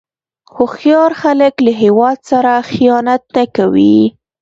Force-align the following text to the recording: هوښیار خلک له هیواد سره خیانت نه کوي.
هوښیار 0.55 1.11
خلک 1.21 1.53
له 1.65 1.71
هیواد 1.81 2.17
سره 2.29 2.51
خیانت 2.71 3.23
نه 3.35 3.43
کوي. 3.55 3.99